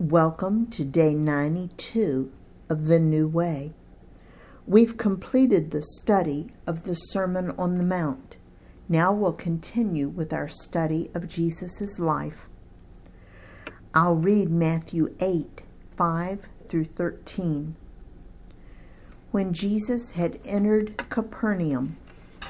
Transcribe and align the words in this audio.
Welcome 0.00 0.68
to 0.68 0.84
day 0.84 1.12
92 1.12 2.30
of 2.68 2.86
the 2.86 3.00
New 3.00 3.26
Way. 3.26 3.72
We've 4.64 4.96
completed 4.96 5.72
the 5.72 5.82
study 5.82 6.50
of 6.68 6.84
the 6.84 6.94
Sermon 6.94 7.50
on 7.58 7.78
the 7.78 7.84
Mount. 7.84 8.36
Now 8.88 9.12
we'll 9.12 9.32
continue 9.32 10.08
with 10.08 10.32
our 10.32 10.46
study 10.46 11.10
of 11.16 11.26
Jesus' 11.26 11.98
life. 11.98 12.48
I'll 13.92 14.14
read 14.14 14.50
Matthew 14.50 15.16
8 15.18 15.62
5 15.96 16.48
through 16.68 16.84
13. 16.84 17.74
When 19.32 19.52
Jesus 19.52 20.12
had 20.12 20.38
entered 20.44 21.08
Capernaum, 21.08 21.96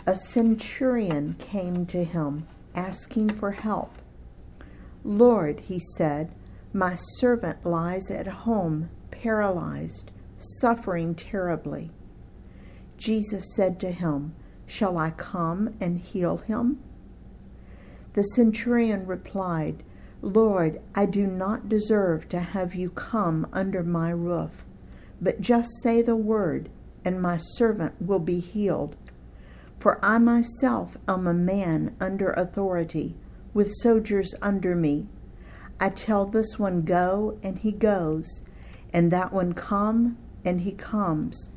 a 0.06 0.16
centurion 0.16 1.34
came 1.38 1.86
to 1.86 2.04
him 2.04 2.46
asking 2.74 3.30
for 3.30 3.52
help. 3.52 3.94
Lord, 5.02 5.60
he 5.60 5.78
said, 5.78 6.30
my 6.79 6.95
servant 6.95 7.66
lies 7.66 8.08
at 8.08 8.29
home, 8.29 8.88
paralyzed, 9.10 10.12
suffering 10.38 11.12
terribly. 11.12 11.91
Jesus 12.96 13.52
said 13.56 13.80
to 13.80 13.91
him, 13.91 14.32
Shall 14.64 14.96
I 14.96 15.10
come 15.10 15.74
and 15.80 15.98
heal 15.98 16.37
him? 16.37 16.78
The 18.12 18.23
centurion 18.23 19.06
replied, 19.06 19.82
Lord, 20.23 20.80
I 20.95 21.06
do 21.06 21.27
not 21.27 21.68
deserve 21.68 22.28
to 22.28 22.38
have 22.38 22.77
you 22.77 22.90
come 22.90 23.48
under 23.52 23.82
my 23.82 24.10
roof, 24.10 24.65
but 25.20 25.40
just 25.40 25.68
say 25.82 26.01
the 26.01 26.16
word, 26.16 26.68
and 27.04 27.20
my 27.20 27.38
servant 27.38 28.01
will 28.01 28.20
be 28.20 28.38
healed. 28.38 28.95
For 29.80 29.98
I 30.04 30.18
myself 30.18 30.96
am 31.09 31.26
a 31.26 31.34
man 31.34 31.96
under 32.01 32.30
authority, 32.30 33.16
with 33.52 33.74
soldiers 33.74 34.32
under 34.42 34.76
me 34.76 35.09
I 35.80 35.91
tell 35.91 36.27
this 36.27 36.59
one, 36.59 36.82
Go, 36.82 37.38
and 37.42 37.59
he 37.59 37.73
goes, 37.73 38.42
and 38.92 39.10
that 39.10 39.32
one, 39.32 39.52
Come, 39.52 40.18
and 40.45 40.62
he 40.62 40.73
comes. 40.73 41.51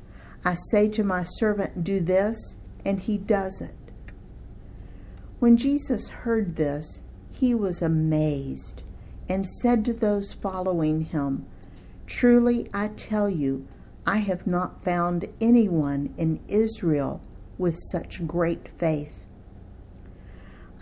I 0.44 0.56
say 0.72 0.88
to 0.90 1.04
my 1.04 1.24
servant, 1.24 1.84
Do 1.84 2.00
this, 2.00 2.58
and 2.86 3.00
he 3.00 3.18
does 3.18 3.62
it. 3.62 3.76
When 5.40 5.58
Jesus 5.58 6.10
heard 6.10 6.56
this, 6.56 7.04
he 7.32 7.56
was 7.56 7.82
amazed 7.82 8.84
and 9.28 9.48
said 9.48 9.86
to 9.86 9.94
those 9.94 10.34
following 10.34 11.06
him, 11.06 11.46
Truly 12.06 12.70
I 12.74 12.90
tell 12.90 13.30
you, 13.30 13.68
I 14.06 14.18
have 14.18 14.46
not 14.46 14.84
found 14.84 15.28
anyone 15.40 16.14
in 16.18 16.42
Israel 16.48 17.22
with 17.58 17.78
such 17.92 18.28
great 18.28 18.68
faith. 18.68 19.26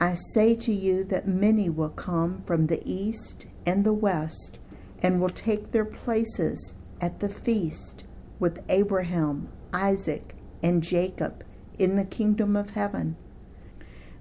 I 0.02 0.14
say 0.14 0.56
to 0.56 0.72
you 0.72 1.04
that 1.06 1.28
many 1.28 1.70
will 1.70 1.90
come 1.90 2.42
from 2.46 2.68
the 2.68 2.82
east 2.86 3.48
and 3.66 3.84
the 3.84 3.94
west 3.94 4.58
and 5.02 5.20
will 5.20 5.30
take 5.30 5.72
their 5.72 5.86
places 5.86 6.76
at 7.02 7.20
the 7.20 7.28
feast 7.28 8.06
with 8.40 8.64
Abraham, 8.70 9.50
Isaac, 9.74 10.36
and 10.64 10.82
Jacob 10.82 11.44
in 11.78 11.96
the 11.96 12.06
kingdom 12.06 12.56
of 12.56 12.72
heaven. 12.72 13.18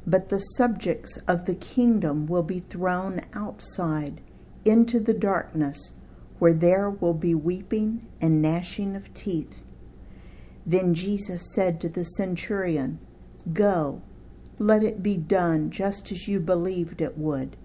But 0.05 0.31
the 0.31 0.39
subjects 0.39 1.17
of 1.29 1.45
the 1.45 1.55
kingdom 1.55 2.27
will 2.27 2.43
be 2.43 2.61
thrown 2.61 3.21
outside 3.33 4.21
into 4.65 4.99
the 4.99 5.15
darkness, 5.15 5.95
where 6.41 6.55
there 6.55 6.91
will 6.91 7.15
be 7.15 7.35
weeping 7.35 8.07
and 8.21 8.43
gnashing 8.43 8.97
of 8.97 9.13
teeth. 9.15 9.65
Then 10.67 10.93
Jesus 10.95 11.53
said 11.55 11.81
to 11.81 11.89
the 11.89 12.05
centurion, 12.05 12.99
Go 13.53 14.03
let 14.61 14.83
it 14.83 15.03
be 15.03 15.17
done 15.17 15.71
just 15.71 16.11
as 16.13 16.29
you 16.29 16.41
believed 16.41 17.01
it 17.01 17.17
would. 17.17 17.57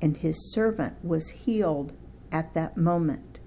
And 0.00 0.16
his 0.16 0.52
servant 0.52 0.96
was 1.04 1.30
healed 1.30 1.92
at 2.30 2.54
that 2.54 2.76
moment. 2.76 3.38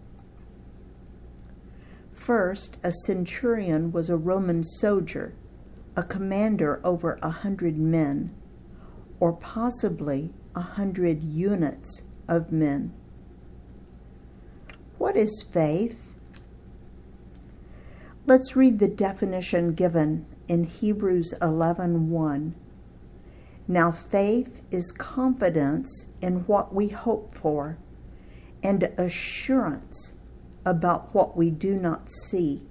First, 2.13 2.77
a 2.83 2.91
centurion 2.91 3.91
was 3.91 4.09
a 4.09 4.17
Roman 4.17 4.63
soldier, 4.63 5.35
a 5.95 6.03
commander 6.03 6.81
over 6.83 7.19
a 7.21 7.29
hundred 7.29 7.77
men, 7.77 8.33
or 9.19 9.33
possibly 9.33 10.33
a 10.55 10.61
hundred 10.61 11.23
units 11.23 12.07
of 12.27 12.51
men. 12.51 12.93
What 14.97 15.15
is 15.15 15.45
faith? 15.51 16.15
Let's 18.25 18.55
read 18.55 18.79
the 18.79 18.87
definition 18.87 19.73
given 19.73 20.25
in 20.47 20.63
Hebrews 20.65 21.33
11:1. 21.41 22.53
Now 23.67 23.91
faith 23.91 24.61
is 24.71 24.91
confidence 24.91 26.07
in 26.21 26.41
what 26.41 26.73
we 26.73 26.89
hope 26.89 27.33
for 27.33 27.77
and 28.63 28.83
assurance 28.97 30.15
about 30.65 31.13
what 31.13 31.37
we 31.37 31.51
do 31.51 31.75
not 31.75 32.09
see. 32.09 32.65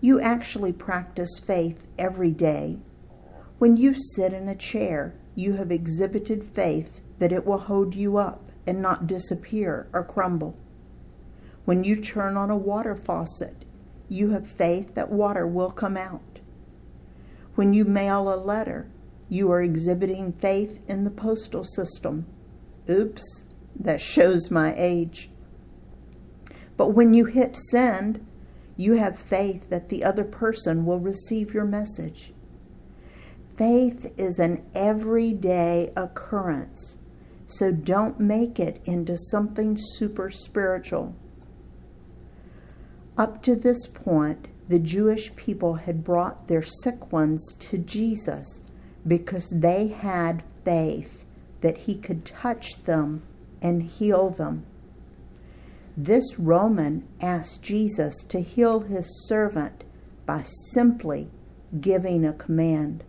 You 0.00 0.20
actually 0.20 0.72
practice 0.72 1.38
faith 1.38 1.86
every 1.98 2.30
day. 2.30 2.78
When 3.58 3.76
you 3.76 3.94
sit 3.94 4.32
in 4.32 4.48
a 4.48 4.54
chair, 4.54 5.14
you 5.34 5.54
have 5.54 5.72
exhibited 5.72 6.44
faith 6.44 7.00
that 7.18 7.32
it 7.32 7.44
will 7.44 7.58
hold 7.58 7.94
you 7.94 8.16
up 8.16 8.50
and 8.66 8.80
not 8.80 9.06
disappear 9.06 9.88
or 9.92 10.04
crumble. 10.04 10.56
When 11.64 11.84
you 11.84 11.96
turn 12.00 12.36
on 12.36 12.50
a 12.50 12.56
water 12.56 12.94
faucet, 12.94 13.64
you 14.08 14.30
have 14.30 14.46
faith 14.48 14.94
that 14.94 15.10
water 15.10 15.46
will 15.46 15.70
come 15.70 15.96
out. 15.96 16.22
When 17.58 17.74
you 17.74 17.84
mail 17.84 18.32
a 18.32 18.38
letter, 18.38 18.88
you 19.28 19.50
are 19.50 19.60
exhibiting 19.60 20.32
faith 20.32 20.80
in 20.88 21.02
the 21.02 21.10
postal 21.10 21.64
system. 21.64 22.24
Oops, 22.88 23.46
that 23.74 24.00
shows 24.00 24.48
my 24.48 24.74
age. 24.76 25.28
But 26.76 26.90
when 26.90 27.14
you 27.14 27.24
hit 27.24 27.56
send, 27.56 28.24
you 28.76 28.92
have 28.92 29.18
faith 29.18 29.70
that 29.70 29.88
the 29.88 30.04
other 30.04 30.22
person 30.22 30.86
will 30.86 31.00
receive 31.00 31.52
your 31.52 31.64
message. 31.64 32.32
Faith 33.56 34.14
is 34.16 34.38
an 34.38 34.64
everyday 34.72 35.92
occurrence, 35.96 36.98
so 37.48 37.72
don't 37.72 38.20
make 38.20 38.60
it 38.60 38.80
into 38.84 39.18
something 39.18 39.76
super 39.76 40.30
spiritual. 40.30 41.16
Up 43.16 43.42
to 43.42 43.56
this 43.56 43.88
point, 43.88 44.46
the 44.68 44.78
Jewish 44.78 45.34
people 45.34 45.74
had 45.74 46.04
brought 46.04 46.46
their 46.46 46.62
sick 46.62 47.10
ones 47.10 47.54
to 47.58 47.78
Jesus 47.78 48.62
because 49.06 49.50
they 49.50 49.88
had 49.88 50.44
faith 50.64 51.24
that 51.62 51.78
he 51.78 51.96
could 51.96 52.24
touch 52.24 52.82
them 52.82 53.22
and 53.62 53.82
heal 53.82 54.30
them. 54.30 54.66
This 55.96 56.38
Roman 56.38 57.08
asked 57.20 57.62
Jesus 57.62 58.22
to 58.28 58.40
heal 58.40 58.80
his 58.80 59.26
servant 59.26 59.84
by 60.26 60.42
simply 60.42 61.28
giving 61.80 62.24
a 62.24 62.32
command. 62.32 63.02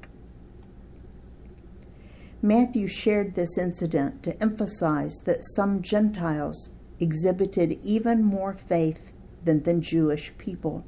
Matthew 2.41 2.88
shared 2.88 3.36
this 3.36 3.58
incident 3.58 4.24
to 4.24 4.41
emphasize 4.41 5.14
that 5.26 5.44
some 5.56 5.81
Gentiles 5.81 6.74
exhibited 7.00 7.80
even 7.84 8.24
more 8.24 8.53
faith 8.53 9.12
than 9.44 9.64
the 9.64 9.74
Jewish 9.74 10.31
people. 10.38 10.86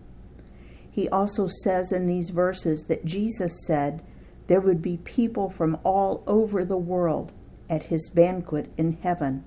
He 0.91 1.07
also 1.09 1.47
says 1.47 1.91
in 1.91 2.05
these 2.05 2.29
verses 2.29 2.83
that 2.83 3.05
Jesus 3.05 3.65
said 3.65 4.03
there 4.47 4.61
would 4.61 4.81
be 4.81 4.97
people 4.97 5.49
from 5.49 5.79
all 5.83 6.23
over 6.27 6.65
the 6.65 6.77
world 6.77 7.31
at 7.69 7.83
his 7.83 8.09
banquet 8.09 8.69
in 8.77 8.97
heaven. 9.01 9.45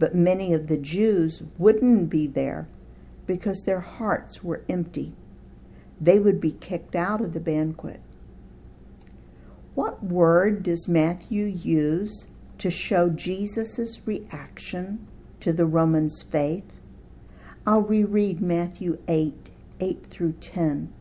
But 0.00 0.16
many 0.16 0.52
of 0.52 0.66
the 0.66 0.76
Jews 0.76 1.44
wouldn't 1.56 2.10
be 2.10 2.26
there 2.26 2.66
because 3.26 3.62
their 3.62 3.80
hearts 3.80 4.42
were 4.42 4.64
empty. 4.68 5.14
They 6.00 6.18
would 6.18 6.40
be 6.40 6.52
kicked 6.52 6.96
out 6.96 7.20
of 7.20 7.32
the 7.32 7.40
banquet. 7.40 8.00
What 9.74 10.02
word 10.02 10.62
does 10.64 10.88
Matthew 10.88 11.44
use 11.44 12.28
to 12.58 12.70
show 12.70 13.08
Jesus' 13.08 14.02
reaction 14.06 15.06
to 15.40 15.52
the 15.52 15.66
Romans' 15.66 16.22
faith? 16.22 16.80
I'll 17.66 17.82
reread 17.82 18.40
Matthew 18.40 18.98
8 19.06 19.45
8 19.80 20.06
through 20.06 20.32
10. 20.34 20.92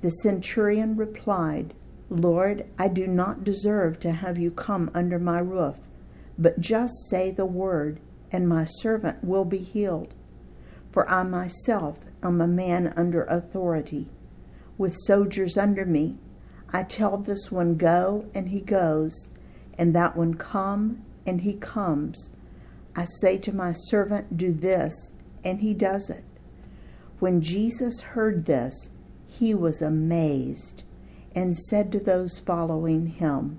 The 0.00 0.10
centurion 0.10 0.96
replied, 0.96 1.74
Lord, 2.08 2.66
I 2.78 2.88
do 2.88 3.06
not 3.06 3.44
deserve 3.44 4.00
to 4.00 4.12
have 4.12 4.38
you 4.38 4.50
come 4.50 4.90
under 4.94 5.18
my 5.18 5.38
roof, 5.38 5.76
but 6.38 6.60
just 6.60 6.94
say 7.08 7.30
the 7.30 7.46
word, 7.46 8.00
and 8.32 8.48
my 8.48 8.64
servant 8.64 9.22
will 9.22 9.44
be 9.44 9.58
healed. 9.58 10.14
For 10.90 11.08
I 11.08 11.22
myself 11.22 12.00
am 12.22 12.40
a 12.40 12.48
man 12.48 12.92
under 12.96 13.24
authority, 13.24 14.10
with 14.78 14.96
soldiers 14.96 15.56
under 15.56 15.84
me. 15.84 16.18
I 16.72 16.82
tell 16.82 17.18
this 17.18 17.50
one, 17.50 17.76
Go, 17.76 18.26
and 18.34 18.48
he 18.48 18.60
goes, 18.60 19.30
and 19.78 19.94
that 19.94 20.16
one, 20.16 20.34
Come, 20.34 21.02
and 21.26 21.42
he 21.42 21.54
comes. 21.54 22.34
I 22.96 23.04
say 23.04 23.38
to 23.38 23.52
my 23.52 23.72
servant, 23.72 24.36
Do 24.36 24.52
this 24.52 25.14
and 25.44 25.60
he 25.60 25.74
does 25.74 26.10
it. 26.10 26.24
When 27.20 27.42
Jesus 27.42 28.00
heard 28.00 28.46
this, 28.46 28.90
he 29.28 29.54
was 29.54 29.82
amazed 29.82 30.82
and 31.34 31.54
said 31.54 31.92
to 31.92 32.00
those 32.00 32.40
following 32.40 33.08
him, 33.08 33.58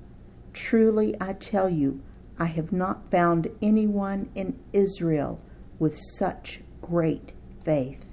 Truly 0.52 1.16
I 1.22 1.34
tell 1.34 1.70
you, 1.70 2.02
I 2.40 2.46
have 2.46 2.72
not 2.72 3.12
found 3.12 3.50
anyone 3.62 4.30
in 4.34 4.60
Israel 4.74 5.40
with 5.78 5.96
such 6.18 6.62
great 6.82 7.34
faith. 7.64 8.10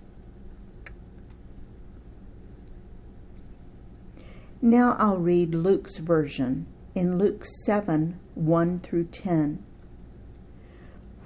Now 4.61 4.97
I'll 4.99 5.17
read 5.17 5.55
Luke's 5.55 5.97
version 5.97 6.67
in 6.95 7.17
Luke 7.17 7.45
7 7.65 8.21
1 8.35 8.79
through 8.81 9.05
10. 9.05 9.65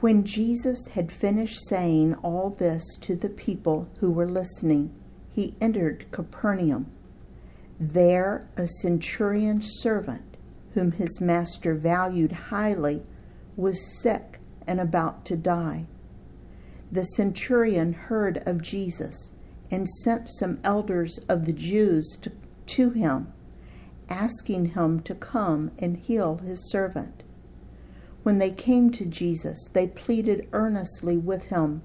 When 0.03 0.25
Jesus 0.25 0.89
had 0.95 1.13
finished 1.13 1.61
saying 1.69 2.15
all 2.25 2.51
this 2.51 2.83
to 3.03 3.15
the 3.15 3.29
people 3.29 3.89
who 4.01 4.11
were 4.11 4.29
listening, 4.29 4.93
he 5.31 5.55
entered 5.61 6.11
Capernaum. 6.11 6.91
There, 7.79 8.49
a 8.57 8.67
centurion's 8.67 9.81
servant, 9.81 10.37
whom 10.75 10.91
his 10.91 11.21
master 11.21 11.77
valued 11.77 12.33
highly, 12.33 13.05
was 13.57 14.03
sick 14.03 14.41
and 14.67 14.81
about 14.81 15.25
to 15.27 15.37
die. 15.37 15.87
The 16.91 17.05
centurion 17.05 17.93
heard 17.93 18.39
of 18.39 18.61
Jesus 18.61 19.35
and 19.71 19.89
sent 19.89 20.33
some 20.33 20.59
elders 20.65 21.19
of 21.29 21.47
the 21.47 21.53
Jews 21.53 22.19
to 22.23 22.33
to 22.75 22.91
him, 22.91 23.33
asking 24.09 24.71
him 24.71 24.99
to 25.03 25.15
come 25.15 25.71
and 25.79 25.97
heal 25.97 26.39
his 26.39 26.69
servant. 26.73 27.23
When 28.23 28.39
they 28.39 28.51
came 28.51 28.91
to 28.93 29.05
Jesus, 29.05 29.69
they 29.73 29.87
pleaded 29.87 30.49
earnestly 30.53 31.17
with 31.17 31.47
him, 31.47 31.83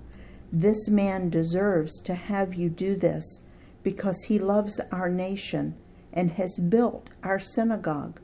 This 0.51 0.89
man 0.89 1.29
deserves 1.29 1.99
to 2.01 2.13
have 2.13 2.53
you 2.53 2.69
do 2.69 2.95
this, 2.95 3.41
because 3.83 4.25
he 4.25 4.37
loves 4.37 4.79
our 4.91 5.09
nation 5.09 5.75
and 6.13 6.31
has 6.31 6.59
built 6.59 7.09
our 7.23 7.39
synagogue. 7.39 8.19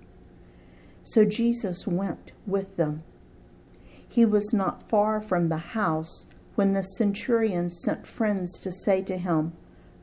So 1.01 1.25
Jesus 1.25 1.88
went 1.88 2.31
with 2.45 2.77
them. 2.77 3.04
He 4.07 4.25
was 4.25 4.54
not 4.54 4.88
far 4.89 5.19
from 5.19 5.50
the 5.50 5.57
house 5.57 6.27
when 6.56 6.74
the 6.74 6.83
centurion 6.83 7.71
sent 7.71 8.06
friends 8.06 8.60
to 8.60 8.71
say 8.71 9.01
to 9.01 9.18
him, 9.18 9.54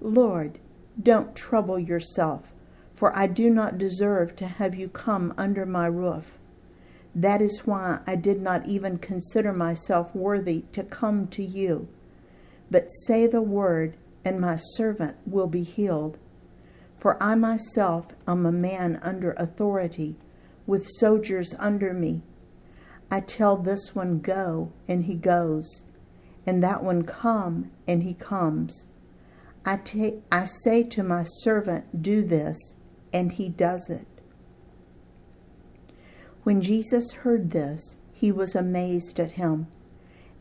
Lord, 0.00 0.58
don't 1.00 1.36
trouble 1.36 1.78
yourself, 1.78 2.52
for 2.92 3.16
I 3.16 3.28
do 3.28 3.50
not 3.50 3.78
deserve 3.78 4.34
to 4.36 4.46
have 4.48 4.74
you 4.74 4.88
come 4.88 5.32
under 5.38 5.64
my 5.64 5.86
roof. 5.86 6.39
That 7.14 7.42
is 7.42 7.62
why 7.64 8.00
I 8.06 8.16
did 8.16 8.40
not 8.40 8.66
even 8.66 8.98
consider 8.98 9.52
myself 9.52 10.14
worthy 10.14 10.64
to 10.72 10.84
come 10.84 11.26
to 11.28 11.44
you. 11.44 11.88
But 12.70 12.88
say 12.88 13.26
the 13.26 13.42
word, 13.42 13.96
and 14.24 14.40
my 14.40 14.56
servant 14.56 15.16
will 15.26 15.48
be 15.48 15.62
healed. 15.62 16.18
For 16.96 17.20
I 17.22 17.34
myself 17.34 18.08
am 18.28 18.46
a 18.46 18.52
man 18.52 18.98
under 19.02 19.32
authority, 19.32 20.16
with 20.66 20.86
soldiers 20.86 21.54
under 21.58 21.92
me. 21.92 22.22
I 23.10 23.20
tell 23.20 23.56
this 23.56 23.94
one, 23.94 24.20
Go, 24.20 24.72
and 24.86 25.04
he 25.04 25.16
goes, 25.16 25.86
and 26.46 26.62
that 26.62 26.84
one, 26.84 27.02
Come, 27.02 27.70
and 27.88 28.02
he 28.02 28.14
comes 28.14 28.88
I, 29.64 29.76
ta- 29.76 30.20
I 30.32 30.46
say 30.46 30.82
to 30.84 31.02
my 31.02 31.24
servant, 31.24 32.02
Do 32.02 32.22
this, 32.22 32.76
and 33.12 33.32
he 33.32 33.48
does 33.48 33.90
it. 33.90 34.06
When 36.42 36.60
Jesus 36.60 37.12
heard 37.12 37.50
this, 37.50 37.98
he 38.14 38.32
was 38.32 38.54
amazed 38.54 39.20
at 39.20 39.32
him. 39.32 39.66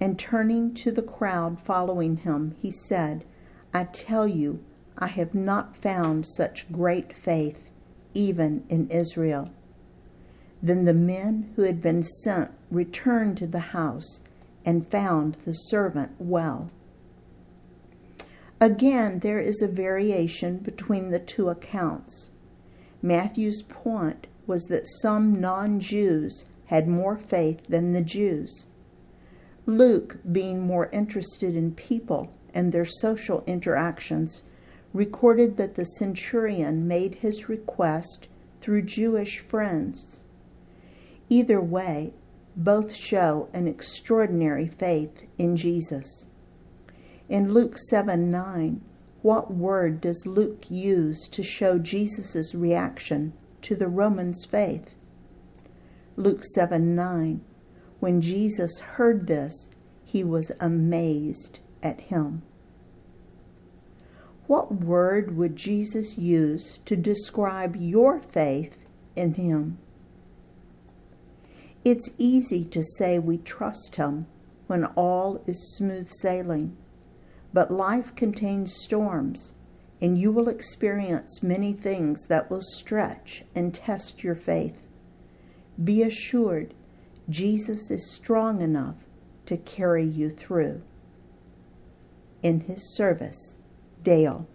And 0.01 0.17
turning 0.17 0.73
to 0.75 0.91
the 0.91 1.01
crowd 1.01 1.59
following 1.59 2.17
him, 2.17 2.55
he 2.57 2.71
said, 2.71 3.25
I 3.73 3.83
tell 3.83 4.27
you, 4.27 4.63
I 4.97 5.07
have 5.07 5.35
not 5.35 5.75
found 5.75 6.25
such 6.25 6.71
great 6.71 7.13
faith, 7.13 7.69
even 8.13 8.63
in 8.69 8.87
Israel. 8.89 9.49
Then 10.61 10.85
the 10.85 10.93
men 10.93 11.51
who 11.55 11.63
had 11.63 11.81
been 11.81 12.03
sent 12.03 12.51
returned 12.71 13.37
to 13.37 13.47
the 13.47 13.59
house 13.59 14.23
and 14.65 14.87
found 14.87 15.35
the 15.45 15.53
servant 15.53 16.11
well. 16.19 16.69
Again, 18.61 19.19
there 19.19 19.39
is 19.39 19.61
a 19.61 19.67
variation 19.67 20.57
between 20.57 21.09
the 21.09 21.19
two 21.19 21.47
accounts. 21.47 22.31
Matthew's 23.01 23.61
point 23.61 24.27
was 24.49 24.65
that 24.65 24.87
some 24.87 25.39
non 25.39 25.79
Jews 25.79 26.45
had 26.65 26.87
more 26.87 27.15
faith 27.15 27.65
than 27.67 27.93
the 27.93 28.01
Jews. 28.01 28.67
Luke, 29.65 30.17
being 30.29 30.65
more 30.65 30.89
interested 30.91 31.55
in 31.55 31.75
people 31.75 32.33
and 32.53 32.71
their 32.71 32.85
social 32.85 33.43
interactions, 33.45 34.43
recorded 34.91 35.57
that 35.57 35.75
the 35.75 35.85
centurion 35.85 36.87
made 36.87 37.15
his 37.15 37.47
request 37.47 38.27
through 38.59 38.81
Jewish 38.81 39.37
friends. 39.37 40.25
Either 41.29 41.61
way, 41.61 42.13
both 42.55 42.95
show 42.95 43.47
an 43.53 43.67
extraordinary 43.67 44.67
faith 44.67 45.27
in 45.37 45.55
Jesus. 45.55 46.25
In 47.29 47.53
Luke 47.53 47.77
7 47.77 48.31
9, 48.31 48.81
what 49.21 49.53
word 49.53 50.01
does 50.01 50.25
Luke 50.25 50.65
use 50.71 51.27
to 51.27 51.43
show 51.43 51.77
Jesus' 51.77 52.55
reaction 52.55 53.33
to 53.63 53.75
the 53.75 53.87
Romans' 53.87 54.45
faith? 54.45 54.95
Luke 56.15 56.43
7 56.43 56.95
9, 56.95 57.41
when 57.99 58.21
Jesus 58.21 58.79
heard 58.79 59.27
this, 59.27 59.69
he 60.03 60.23
was 60.23 60.51
amazed 60.59 61.59
at 61.83 62.01
him. 62.01 62.41
What 64.47 64.73
word 64.73 65.37
would 65.37 65.55
Jesus 65.55 66.17
use 66.17 66.79
to 66.79 66.95
describe 66.95 67.75
your 67.75 68.19
faith 68.19 68.89
in 69.15 69.35
him? 69.35 69.77
It's 71.85 72.09
easy 72.17 72.65
to 72.65 72.83
say 72.83 73.19
we 73.19 73.37
trust 73.37 73.95
him 73.95 74.25
when 74.67 74.85
all 74.85 75.41
is 75.45 75.75
smooth 75.77 76.09
sailing. 76.09 76.75
But 77.53 77.71
life 77.71 78.15
contains 78.15 78.75
storms, 78.75 79.55
and 80.01 80.17
you 80.17 80.31
will 80.31 80.47
experience 80.47 81.43
many 81.43 81.73
things 81.73 82.27
that 82.27 82.49
will 82.49 82.61
stretch 82.61 83.43
and 83.53 83.73
test 83.73 84.23
your 84.23 84.35
faith. 84.35 84.87
Be 85.81 86.01
assured, 86.01 86.73
Jesus 87.29 87.91
is 87.91 88.11
strong 88.11 88.61
enough 88.61 88.95
to 89.45 89.57
carry 89.57 90.05
you 90.05 90.29
through. 90.29 90.81
In 92.41 92.61
his 92.61 92.95
service, 92.95 93.57
Dale. 94.03 94.47